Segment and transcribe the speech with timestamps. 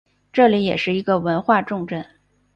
[0.33, 2.03] 这里也是一个文化重镇。